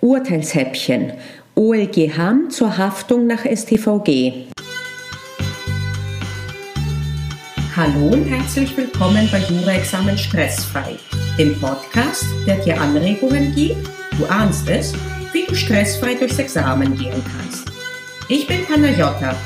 [0.00, 1.12] Urteilshäppchen.
[1.54, 4.46] OLG Hamm zur Haftung nach StVG.
[7.76, 10.96] Hallo und herzlich willkommen bei Jura-Examen Stressfrei,
[11.38, 14.94] dem Podcast, der dir Anregungen gibt, du ahnst es,
[15.32, 17.70] wie du stressfrei durchs Examen gehen kannst.
[18.28, 19.36] Ich bin Panayota,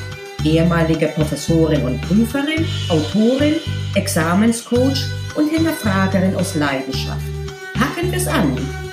[0.45, 3.57] ehemalige Professorin und Prüferin, Autorin,
[3.96, 7.27] Examenscoach und Hinterfragerin aus Leidenschaft.
[7.75, 8.84] Packen wir es an!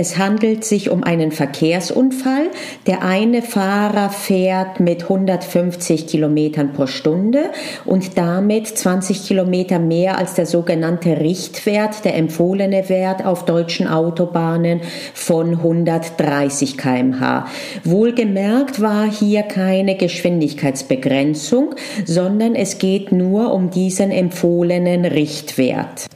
[0.00, 2.52] Es handelt sich um einen Verkehrsunfall.
[2.86, 7.50] Der eine Fahrer fährt mit 150 Kilometern pro Stunde
[7.84, 14.82] und damit 20 Kilometer mehr als der sogenannte Richtwert, der empfohlene Wert auf deutschen Autobahnen
[15.14, 17.48] von 130 kmh.
[17.82, 26.06] Wohlgemerkt war hier keine Geschwindigkeitsbegrenzung, sondern es geht nur um diesen empfohlenen Richtwert.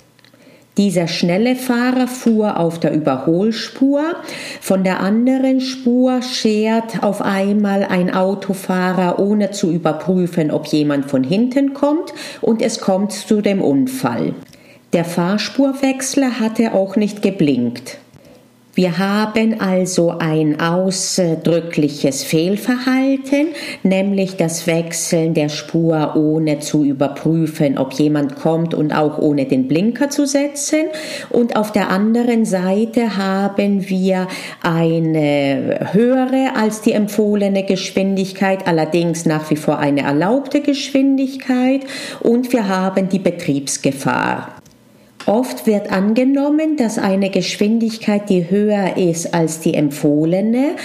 [0.79, 4.17] Dieser schnelle Fahrer fuhr auf der Überholspur.
[4.61, 11.25] Von der anderen Spur schert auf einmal ein Autofahrer, ohne zu überprüfen, ob jemand von
[11.25, 14.34] hinten kommt, und es kommt zu dem Unfall.
[14.95, 17.98] Der Fahrspurwechsler hatte auch nicht geblinkt.
[18.75, 23.48] Wir haben also ein ausdrückliches Fehlverhalten,
[23.83, 29.69] nämlich das Wechseln der Spur ohne zu überprüfen, ob jemand kommt und auch ohne den
[29.69, 30.87] Blinker zu setzen.
[31.28, 34.27] Und auf der anderen Seite haben wir
[34.62, 41.83] eine höhere als die empfohlene Geschwindigkeit, allerdings nach wie vor eine erlaubte Geschwindigkeit.
[42.20, 44.62] Und wir haben die Betriebsgefahr.
[45.27, 50.77] Oft wird angenommen, dass eine Geschwindigkeit, die höher ist als die empfohlene,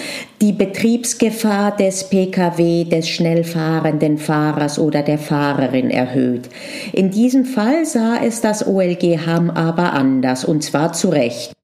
[0.41, 6.49] die Betriebsgefahr des Pkw, des schnell fahrenden Fahrers oder der Fahrerin erhöht.
[6.93, 11.56] In diesem Fall sah es das OLG Hamm aber anders, und zwar zu Recht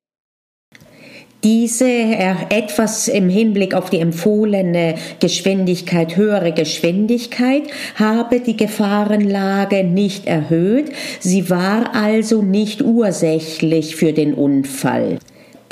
[1.44, 7.64] diese etwas im Hinblick auf die empfohlene Geschwindigkeit, höhere Geschwindigkeit,
[7.96, 10.92] habe die Gefahrenlage nicht erhöht.
[11.20, 15.20] Sie war also nicht ursächlich für den Unfall.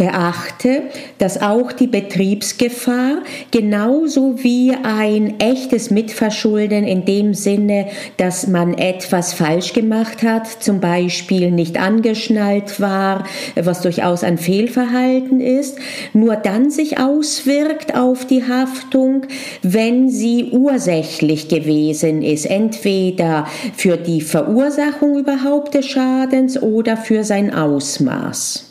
[0.01, 0.81] Beachte,
[1.19, 3.19] dass auch die Betriebsgefahr
[3.51, 7.85] genauso wie ein echtes Mitverschulden in dem Sinne,
[8.17, 15.39] dass man etwas falsch gemacht hat, zum Beispiel nicht angeschnallt war, was durchaus ein Fehlverhalten
[15.39, 15.77] ist,
[16.13, 19.27] nur dann sich auswirkt auf die Haftung,
[19.61, 23.45] wenn sie ursächlich gewesen ist, entweder
[23.77, 28.70] für die Verursachung überhaupt des Schadens oder für sein Ausmaß.